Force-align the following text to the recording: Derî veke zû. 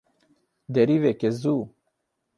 Derî 0.73 0.97
veke 1.03 1.29
zû. 1.41 1.55